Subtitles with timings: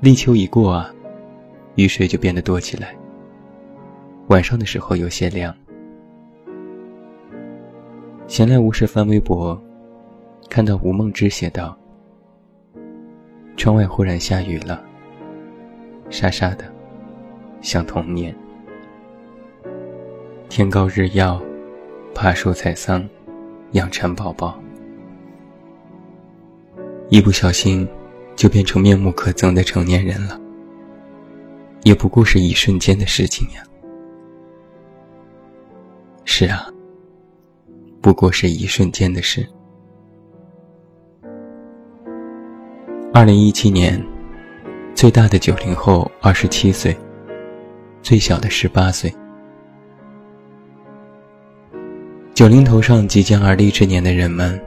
[0.00, 0.90] 立秋一过啊，
[1.74, 2.96] 雨水就变得多起来。
[4.28, 5.54] 晚上的时候有些凉。
[8.26, 9.60] 闲来无事翻微博，
[10.48, 11.76] 看到吴梦之写道
[13.58, 14.82] ：“窗外忽然下雨了，
[16.08, 16.64] 沙沙的，
[17.60, 18.34] 像童年。
[20.48, 21.38] 天高日耀，
[22.14, 23.06] 爬树采桑，
[23.72, 24.58] 养蚕宝宝，
[27.10, 27.86] 一不小心。”
[28.40, 30.40] 就变成面目可憎的成年人了，
[31.82, 33.62] 也不过是一瞬间的事情呀。
[36.24, 36.66] 是啊，
[38.00, 39.46] 不过是一瞬间的事。
[43.12, 44.02] 二零一七年，
[44.94, 46.96] 最大的九零后二十七岁，
[48.00, 49.14] 最小的十八岁。
[52.32, 54.58] 九零头上即将而立之年的人们，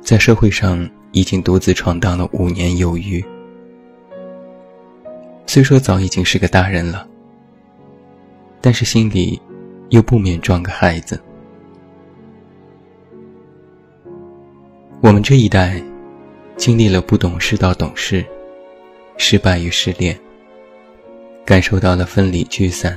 [0.00, 0.88] 在社会上。
[1.12, 3.24] 已经独自闯荡了五年有余，
[5.46, 7.06] 虽说早已经是个大人了，
[8.60, 9.40] 但是心里
[9.88, 11.20] 又不免装个孩子。
[15.00, 15.82] 我们这一代
[16.56, 18.24] 经历了不懂事到懂事，
[19.16, 20.16] 失败与失恋，
[21.44, 22.96] 感受到了分离聚散，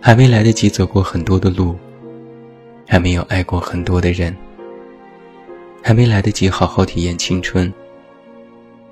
[0.00, 1.74] 还没来得及走过很多的路，
[2.86, 4.36] 还没有爱过很多的人。
[5.82, 7.72] 还没来得及好好体验青春，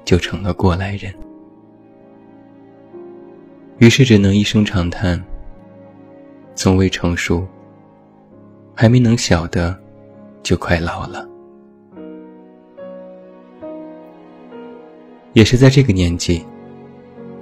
[0.04, 1.14] 就成了过来人。
[3.78, 5.22] 于是只能一声长叹
[6.56, 7.46] ：“从未成熟，
[8.74, 9.78] 还没能晓得，
[10.42, 11.28] 就快老了。”
[15.34, 16.44] 也是在这个年纪，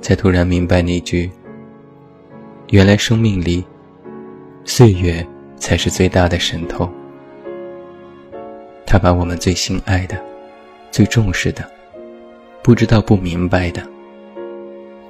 [0.03, 1.31] 才突然明白那句
[2.69, 3.65] ：“原来生命里，
[4.65, 5.27] 岁月
[5.57, 6.87] 才是最大的神偷。”
[8.87, 10.17] 他把我们最心爱的、
[10.93, 11.69] 最重视的、
[12.63, 13.83] 不知道不明白的，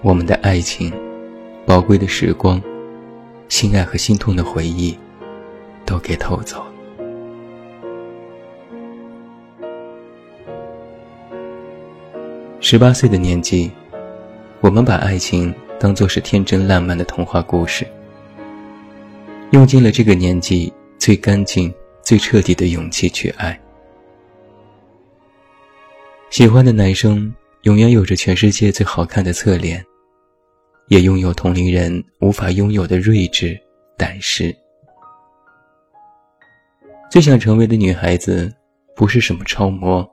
[0.01, 0.91] 我们的爱情、
[1.67, 2.61] 宝贵的时光、
[3.49, 4.99] 心爱和心痛的回忆，
[5.85, 6.65] 都给偷走。
[12.61, 13.71] 十八岁的年纪，
[14.61, 17.87] 我们把爱情当作是天真烂漫的童话故事，
[19.51, 21.73] 用尽了这个年纪最干净、
[22.03, 23.61] 最彻底的勇气去爱。
[26.31, 27.33] 喜欢的男生
[27.63, 29.83] 永远有着全世界最好看的侧脸，
[30.89, 33.59] 也拥有同龄人无法拥有的睿智、
[33.97, 34.55] 胆识。
[37.09, 38.53] 最想成为的女孩子，
[38.95, 40.07] 不是什么超模，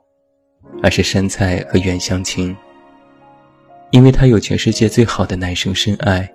[0.82, 2.56] 而是山菜和袁湘琴。
[3.90, 6.32] 因为她有全世界最好的男生深爱，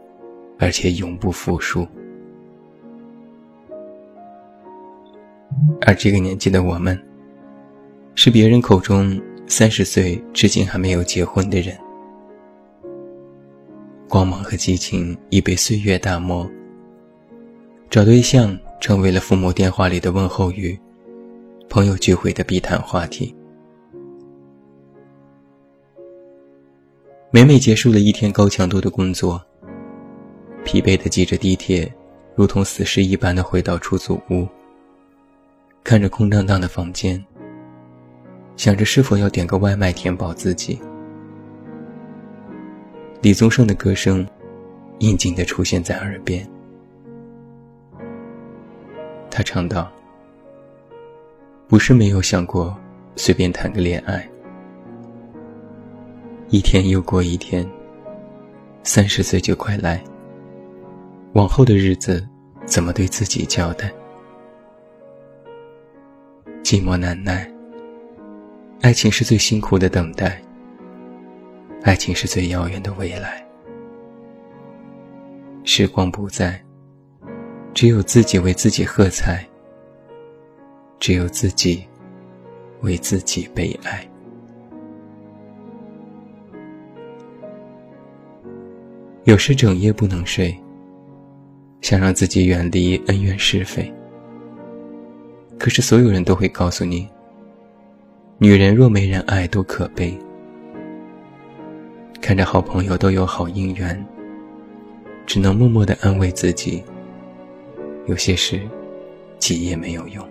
[0.59, 1.88] 而且永不服输。
[5.81, 7.01] 而这个年纪的我们，
[8.13, 9.19] 是别人口中。
[9.52, 11.76] 三十岁至今还没有结婚的人，
[14.08, 16.48] 光芒和激情已被岁月打磨。
[17.90, 20.80] 找对象成为了父母电话里的问候语，
[21.68, 23.36] 朋友聚会的必谈话题。
[27.32, 29.44] 每每结束了一天高强度的工作，
[30.64, 31.91] 疲惫的挤着地铁，
[32.35, 34.47] 如同死尸一般的回到出租屋，
[35.84, 37.26] 看着空荡荡的房间。
[38.59, 40.78] 想着是否要点个外卖填饱自己，
[43.22, 44.28] 李宗盛的歌声
[44.97, 46.46] 应景地出现在耳边。
[49.32, 49.90] 他唱道
[51.70, 52.78] ：“不是没有想过
[53.16, 54.29] 随便谈个恋爱，
[56.50, 57.66] 一天又过一天，
[58.84, 60.03] 三十岁就快来，
[61.32, 62.28] 往后的日子
[62.66, 63.90] 怎么对自己交代？
[66.61, 67.50] 寂寞难耐。”
[68.81, 70.41] 爱情是最辛苦的等待，
[71.84, 73.46] 爱情是最遥远的未来。
[75.66, 76.59] 时光不在，
[77.73, 79.46] 只有自己为自己喝彩，
[80.97, 81.84] 只有自己
[82.79, 84.09] 为自己悲哀。
[89.25, 90.58] 有时整夜不能睡，
[91.82, 93.93] 想让自己远离恩怨是非，
[95.59, 97.08] 可是所有人都会告诉你。
[98.41, 100.18] 女人若没人爱，多可悲；
[102.22, 104.02] 看着好朋友都有好姻缘，
[105.26, 106.82] 只能默默的安慰自己。
[108.06, 108.62] 有些事，
[109.40, 110.26] 急也没有用。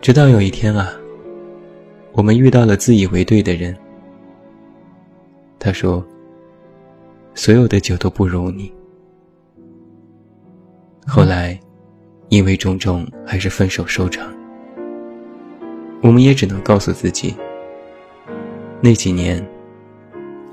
[0.00, 0.92] 直到有一天啊，
[2.12, 3.76] 我们遇到了自以为对的人。
[5.58, 6.06] 他说
[7.34, 8.72] ：“所有的酒都不如你。”
[11.04, 11.58] 后来，
[12.30, 14.32] 因为种种，还是分手收场。
[16.00, 17.34] 我们也只能告诉自己，
[18.80, 19.44] 那几年，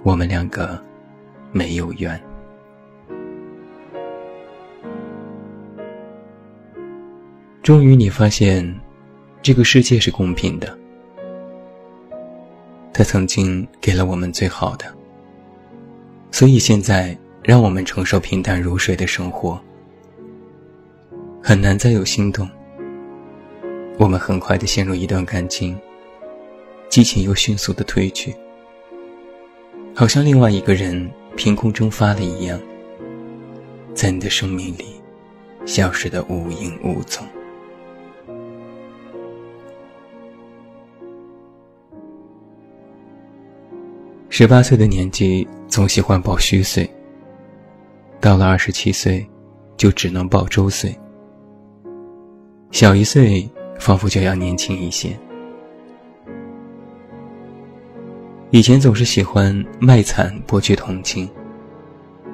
[0.01, 0.83] 我们两个
[1.51, 2.19] 没有缘。
[7.61, 8.75] 终于，你发现，
[9.43, 10.75] 这个世界是公平的。
[12.91, 14.85] 他曾经给了我们最好的。
[16.31, 19.61] 所以现在，让我们承受平淡如水的生活，
[21.47, 22.45] 很难再有心动。
[23.97, 25.79] 我们很快的陷入一段感情，
[26.89, 28.35] 激情又迅速的褪去，
[29.95, 32.59] 好像另外一个人凭空蒸发了一样，
[33.93, 35.01] 在你的生命里
[35.65, 37.25] 消失的无影无踪。
[44.27, 45.47] 十八岁的年纪。
[45.69, 46.89] 总喜欢报虚岁，
[48.19, 49.25] 到了二十七岁，
[49.77, 50.97] 就只能报周岁。
[52.71, 53.49] 小一岁，
[53.79, 55.17] 仿佛就要年轻一些。
[58.51, 61.29] 以前总是喜欢卖惨博取同情，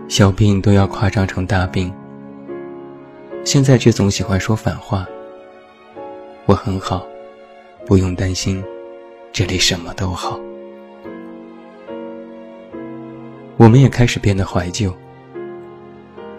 [0.08, 1.94] 小病都要夸张成大病。
[3.46, 5.06] 现在却总喜欢说反话。
[6.46, 7.06] 我很好，
[7.86, 8.62] 不用担心，
[9.32, 10.40] 这里什么都好。
[13.56, 14.94] 我们也开始变得怀旧，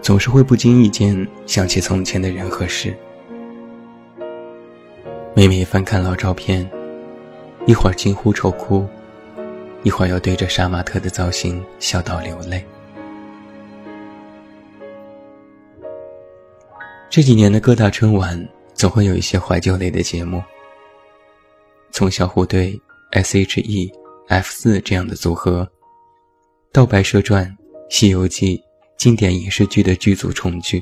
[0.01, 2.95] 总是会不经意间想起从前的人和事。
[5.37, 6.65] 每每翻看老照片，
[7.67, 8.87] 一会儿惊呼愁哭，
[9.83, 12.65] 一会儿又对着杀马特的造型笑到流泪。
[17.09, 20.41] 这几年的各大春晚总会有一些怀旧类的节目，
[21.91, 22.79] 从小虎队、
[23.11, 23.91] S.H.E、
[24.29, 25.69] F 四这样的组合。
[26.71, 27.45] 到《白蛇传》
[27.89, 28.57] 《西游记》
[28.95, 30.81] 经典影视剧的剧组重聚。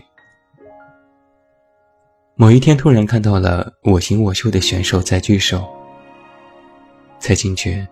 [2.35, 5.63] 某一天，突然看到了《我行我秀》的选手在聚首，
[7.19, 7.87] 才惊觉，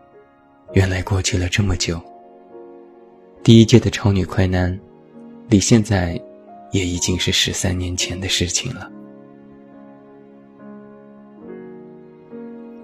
[0.73, 2.01] 原来过去了这么久。
[3.43, 4.77] 第一届的超女快男，
[5.47, 6.19] 离现在，
[6.71, 8.91] 也已经是十三年前的事情了。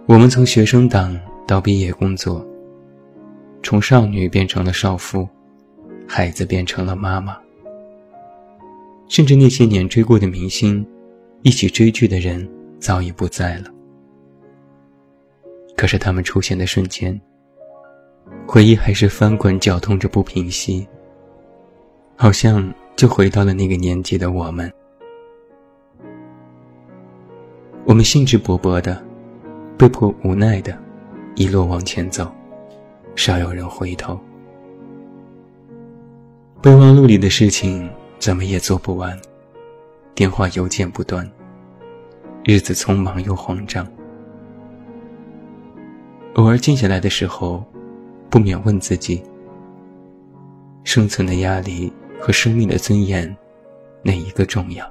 [0.06, 2.46] 我们从学生党到毕业工作。
[3.64, 5.28] 从少女变成了少妇，
[6.08, 7.36] 孩子变成了妈妈，
[9.10, 10.88] 甚至那些年追过的明星，
[11.48, 12.46] 一起追剧的人
[12.78, 13.72] 早已不在了。
[15.78, 17.18] 可是他们出现的瞬间，
[18.46, 20.86] 回忆还是翻滚绞痛着不平息，
[22.18, 24.70] 好像就回到了那个年纪的我们。
[27.86, 29.02] 我们兴致勃勃的，
[29.78, 30.78] 被迫无奈的，
[31.38, 32.30] 一路往前走。
[33.16, 34.20] 少有人回头，
[36.62, 39.18] 备忘录里的事情怎么也做不完，
[40.14, 41.26] 电话邮件不断，
[42.50, 43.86] 日子匆忙又慌张。
[46.36, 47.62] 偶尔静下来的时候，
[48.30, 49.22] 不免问自己：
[50.86, 53.36] 生存的压力和生命的尊严，
[54.02, 54.90] 哪一个重要？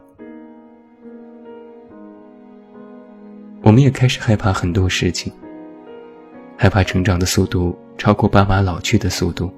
[3.63, 5.33] 我们也开始害怕很多事情，
[6.59, 7.75] 害怕成长的速度。
[7.97, 9.51] 超过爸妈老去的速度。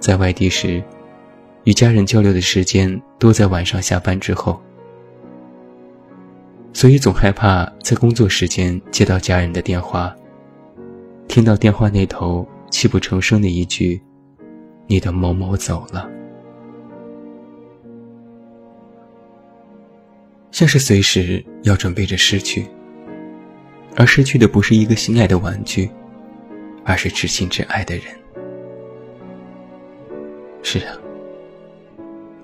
[0.00, 0.82] 在外地时，
[1.64, 4.58] 与家人交流的时间多在晚上下班之后，
[6.76, 10.14] 所以总害怕在工作时间接到家人的电话，
[11.26, 13.98] 听到电话那头泣不成声的一句
[14.86, 16.06] ：“你的某某走了。”
[20.52, 22.66] 像是随时要准备着失去，
[23.96, 25.90] 而失去的不是一个心爱的玩具。
[26.84, 28.04] 而是至亲至爱的人。
[30.62, 30.92] 是啊，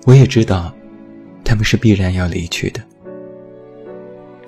[0.07, 0.73] 我也知道，
[1.45, 2.81] 他们是必然要离去的。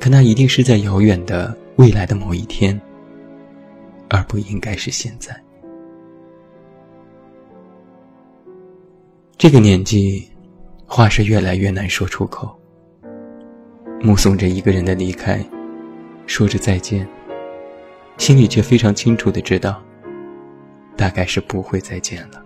[0.06, 2.80] 可那一定是在遥远的未来的某一天，
[4.08, 5.36] 而不应该是现在。
[9.36, 10.30] 这个年纪，
[10.86, 12.56] 话是越来越难说出口。
[14.00, 15.44] 目送着一个人的离开，
[16.28, 17.08] 说着再见。
[18.20, 19.82] 心里却非常清楚的知道，
[20.96, 22.46] 大概是不会再见了。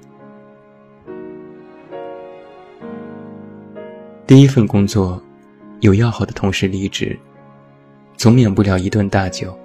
[4.25, 5.22] 第一份工作，
[5.82, 7.20] 有要好的同事离职，
[8.20, 9.58] 总免不了一顿大酒。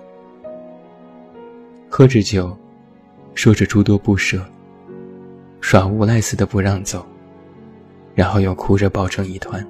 [1.91, 2.57] 喝着酒，
[3.35, 4.41] 说着诸多不舍，
[5.61, 7.05] 耍无赖似的不让走，
[8.15, 9.67] 然后又哭着抱成一团。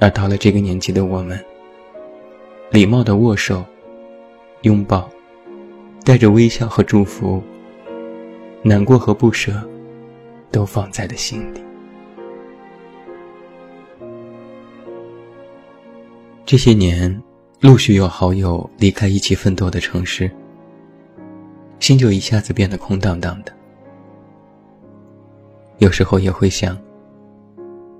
[0.00, 1.38] 而到了这个年纪的我们，
[2.72, 3.64] 礼貌的握手、
[4.62, 5.08] 拥抱，
[6.04, 7.40] 带着微笑和祝福，
[8.62, 9.52] 难过和不舍，
[10.50, 11.60] 都放在了心里。
[16.46, 17.22] 这些年，
[17.60, 20.30] 陆续有好友离开一起奋斗的城市，
[21.80, 23.52] 心就一下子变得空荡荡的。
[25.78, 26.78] 有时候也会想，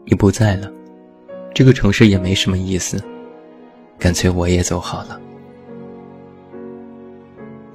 [0.05, 0.71] 你不在了。
[1.55, 3.03] 这个城市也没什么意思，
[3.99, 5.19] 干脆我也走好了。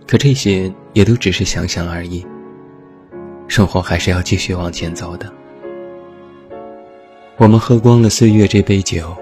[0.06, 2.24] 可这些也都只是想想而已。
[3.48, 5.32] 生活还是要继续往前走的。
[7.38, 9.16] 我们喝光了岁月这杯酒，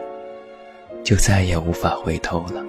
[1.07, 2.61] 就再也无法回头了。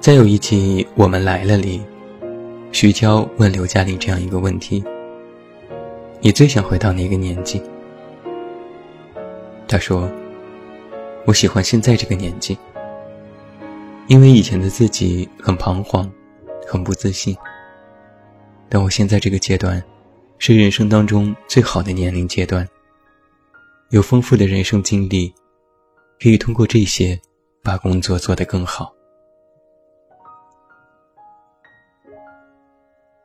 [0.00, 1.82] 再有一集《我们来了》里，
[2.72, 4.82] 徐娇问刘嘉玲这样一个问题。
[6.20, 7.60] 你最想回到哪个年纪？
[9.68, 10.10] 他说
[11.28, 12.56] ：“我喜欢现在这个年纪，
[14.06, 16.10] 因为以前的自己很彷徨，
[16.66, 17.36] 很不自信。
[18.70, 19.84] 但我现在这个阶段，
[20.38, 22.68] 是人生当中最好的年龄阶段。
[23.90, 25.32] 有丰富的人生经历，
[26.20, 27.18] 可以通过这些，
[27.62, 28.92] 把工作做得更好。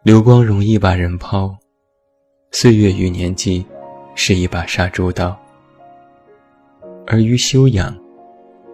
[0.03, 1.55] 流光容易把人抛。”
[2.51, 3.63] 岁月与年纪，
[4.15, 5.37] 是一把杀猪刀；
[7.05, 7.95] 而于修养，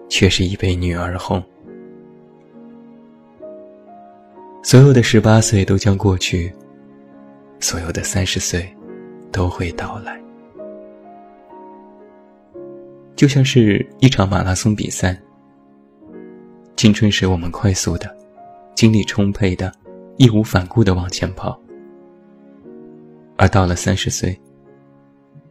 [0.08, 1.44] 却是一杯女儿红。
[4.64, 6.54] 所有的十八岁都将过去，
[7.60, 8.68] 所有的三十岁
[9.32, 10.22] 都会到来。
[13.16, 15.18] 就像是一场马拉松比赛，
[16.76, 18.14] 青春时我们快速的、
[18.76, 19.74] 精力充沛的、
[20.18, 21.58] 义无反顾的往前跑。
[23.38, 24.38] 而到了三十岁，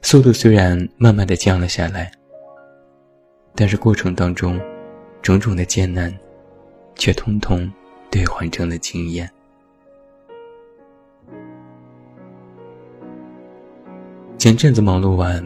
[0.03, 2.13] 速度虽然慢慢的降了下来，
[3.55, 4.61] 但是过程当中，
[5.23, 6.15] 种种的艰难，
[6.97, 7.71] 却通通
[8.11, 9.31] 兑换成了经验。
[14.45, 15.43] 前阵子忙碌完，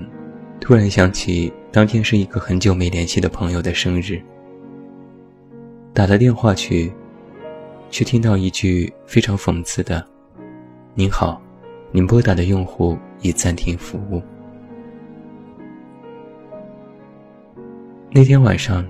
[0.61, 4.21] 突然想起当天是一个很久没联系的朋友的生日，
[5.95, 6.93] 打了电话去，
[7.91, 10.05] 却听到一句非常讽刺的
[10.97, 11.41] ：“您好。”
[11.95, 14.21] 您拨打的用户已暂停服务。
[18.11, 18.85] 那天晚上，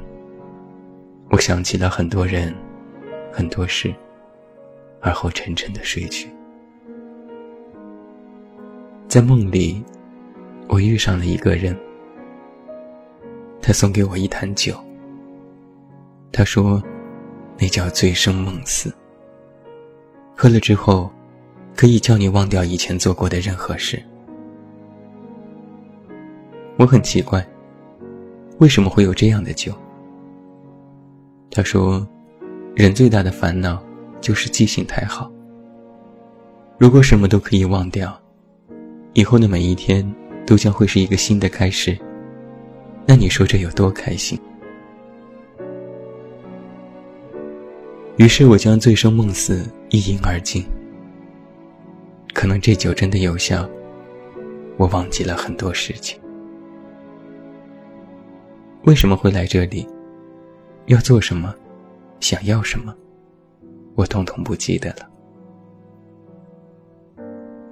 [1.29, 2.55] 我想起了很多人，
[3.31, 3.95] 很多事，
[5.03, 6.31] 而后沉沉的睡去。
[9.07, 9.83] 在梦里，
[10.69, 11.77] 我遇上了一个人，
[13.61, 14.75] 他送给我一坛酒。
[16.33, 16.83] 他说，
[17.59, 18.95] 那叫醉生梦死。
[20.37, 21.11] 喝了之后。
[21.77, 24.03] 可以叫你忘掉以前做过的任何事。
[26.77, 27.47] 我很奇怪，
[28.59, 29.73] 为什么会有这样的酒？
[31.53, 32.05] 他说，
[32.75, 33.81] 人最大的烦恼
[34.21, 35.31] 就是记性太好。
[36.79, 38.21] 如果什么都可以忘掉，
[39.13, 40.05] 以后的每一天
[40.49, 41.95] 都将会是一个新的开始。
[43.05, 44.41] 那你说这有多开心？
[48.17, 50.65] 于是我将醉生梦死一饮而尽。
[52.33, 53.69] 可能这酒真的有效，
[54.79, 56.19] 我忘记了很多事情。
[58.85, 59.87] 为什么会来这里？
[60.87, 61.55] 要做什么？
[62.21, 62.95] 想要什么？
[63.95, 65.07] 我统统不记得了。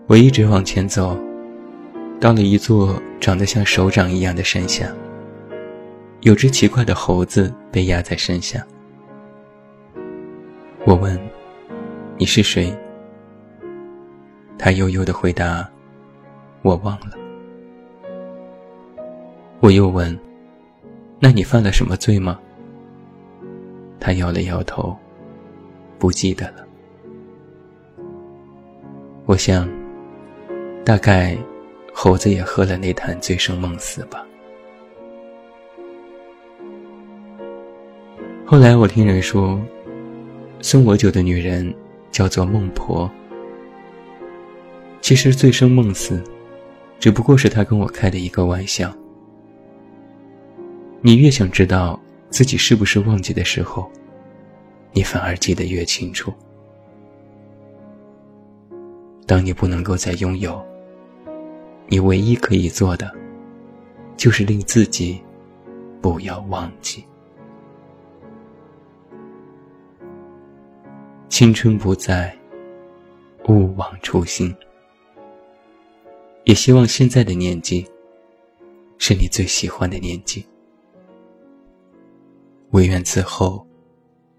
[0.09, 1.19] 我一直往前走，
[2.19, 4.91] 到了一座长得像手掌一样的山下，
[6.23, 8.67] 有只奇怪的猴子被压在山下。
[10.87, 11.19] 我问
[12.17, 12.75] ：“你是谁？”
[14.59, 15.69] 他悠悠的回答
[16.63, 17.11] ：“我忘了。”
[19.61, 20.19] 我又问
[21.21, 22.39] ：“那你犯了什么罪吗？”
[24.01, 24.97] 他摇了摇头，
[25.99, 26.67] 不记得了。
[29.27, 29.69] 我想，
[30.85, 31.37] 大概
[31.99, 34.23] 猴子也喝了那坛醉生梦死吧。
[38.45, 39.59] 后来我听人说，
[40.61, 41.75] 送我酒的女人
[42.13, 43.11] 叫做孟婆。
[45.01, 46.23] 其实醉生梦死，
[47.01, 48.95] 只不过是他跟我开的一个玩笑。
[51.01, 51.99] 你越想知道
[52.29, 53.91] 自己是不是忘记的时候，
[54.93, 56.31] 你反而记得越清楚。
[59.27, 60.63] 当你不能够再拥有，
[61.89, 63.15] 你唯一可以做的，
[64.17, 65.23] 就是令自己
[66.03, 67.05] 不要忘记。
[71.29, 72.37] 青春不在，
[73.49, 74.55] 勿忘初心。
[76.45, 77.87] 也希望现在的年纪，
[78.99, 80.47] 是你最喜欢的年纪。
[82.71, 83.67] 唯愿此后，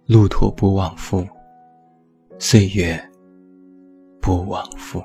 [0.06, 1.27] 路途不往复，
[2.39, 2.98] 岁月
[4.22, 5.04] 不往复。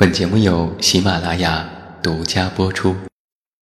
[0.00, 1.68] 本节目由喜马拉雅
[2.00, 2.94] 独家播出。